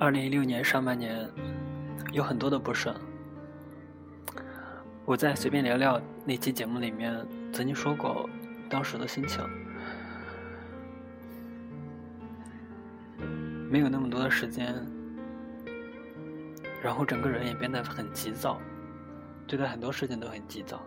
[0.00, 1.28] 二零一六年上半年
[2.10, 2.96] 有很多的不顺。
[5.04, 7.14] 我在随便聊聊那期节目里面
[7.52, 8.26] 曾经说过
[8.70, 9.44] 当时的心情，
[13.70, 14.74] 没有那么多的时间，
[16.82, 18.58] 然后整个人也变得很急躁，
[19.46, 20.82] 对待很多事情都很急躁。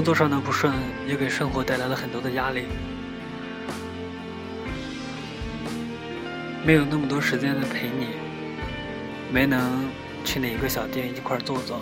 [0.00, 0.72] 工作上的不顺
[1.06, 2.64] 也给生活带来了很多的压力，
[6.64, 8.06] 没有那么多时间的陪你，
[9.30, 9.90] 没能
[10.24, 11.78] 去哪个小店一块坐坐，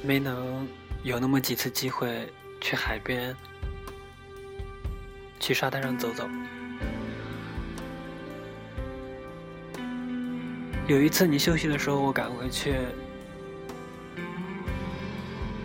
[0.00, 0.64] 没能
[1.02, 3.34] 有那么几次机会去海边、
[5.40, 6.30] 去沙滩上走走。
[10.86, 12.76] 有一次你休息的时候，我赶回去。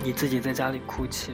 [0.03, 1.31] 你自己在家里哭泣。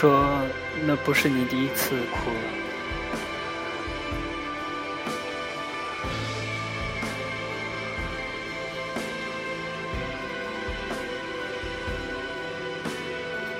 [0.00, 0.46] 说
[0.86, 2.36] 那不是你第一次哭了。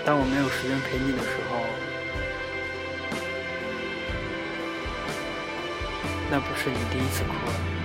[0.05, 1.65] 当我没有时间陪你的时候，
[6.31, 7.78] 那不是你第一次哭了。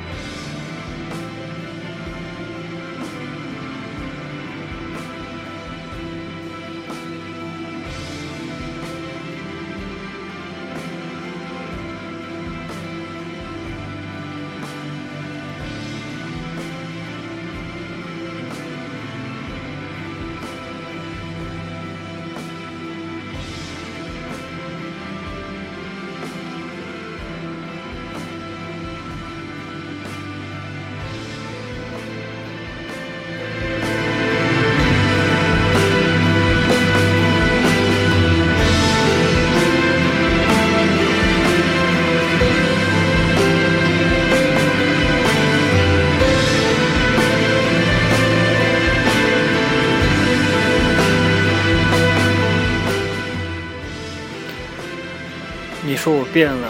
[56.03, 56.67] 说我变了，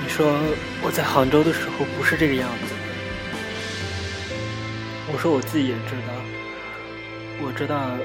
[0.00, 0.24] 你说
[0.80, 2.74] 我在杭州的时候不是这个样子。
[5.12, 6.14] 我说我自己也知道，
[7.42, 7.98] 我知道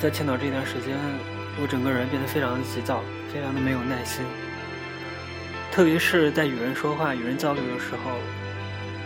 [0.00, 0.98] 在青岛这段时间，
[1.62, 4.26] 我整个人变得非常的急躁，非常的没有耐心。
[5.70, 8.18] 特别是在与人说话、与人交流的时候，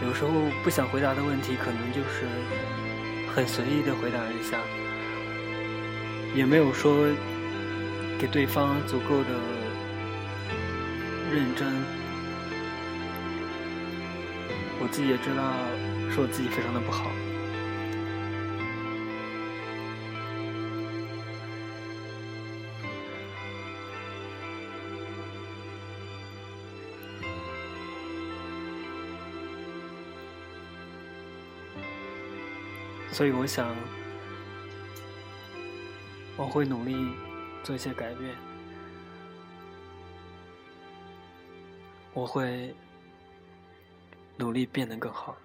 [0.08, 0.30] 有时候
[0.62, 2.24] 不想回答的问题，可能就是
[3.36, 4.56] 很随意的回答一下，
[6.34, 6.96] 也没有说
[8.18, 9.53] 给对方足够的。
[11.34, 11.66] 认真，
[14.80, 15.52] 我自己也知道，
[16.12, 17.10] 是我自己非常的不好。
[33.10, 33.74] 所以我想，
[36.36, 36.94] 我会努力
[37.64, 38.53] 做一些改变。
[42.14, 42.72] 我会
[44.36, 45.36] 努力变得更好。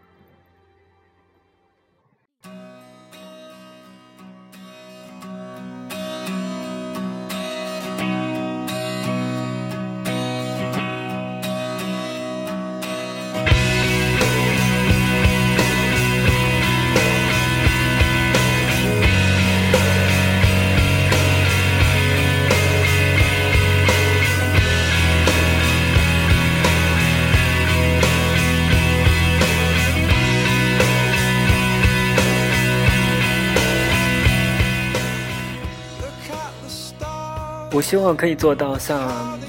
[37.79, 39.39] 我希望可以做到像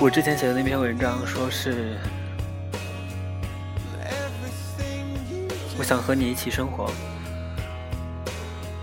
[0.00, 1.94] 我之前写的那篇文章，说是
[5.78, 6.90] 我想和你一起生活。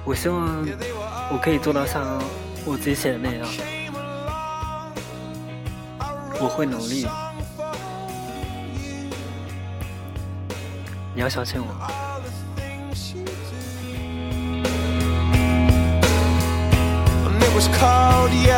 [0.03, 0.63] 我希望
[1.31, 2.21] 我可以做到像
[2.65, 3.47] 我自己写的那样，
[6.39, 7.07] 我会努力。
[11.15, 11.65] 你要相信我。
[17.55, 18.54] was car Yeah.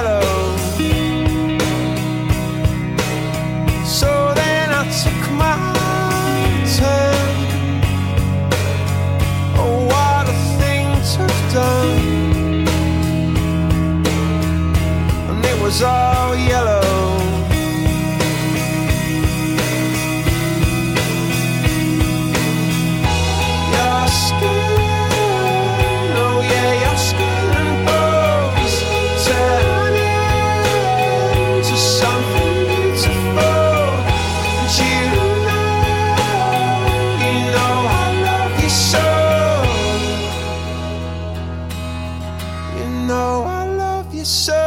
[43.08, 44.67] Know I love you so.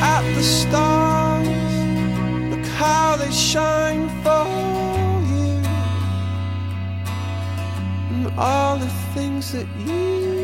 [0.00, 1.48] at the stars,
[2.50, 4.46] look how they shine for
[5.30, 5.62] you,
[8.12, 10.41] and all the things that you.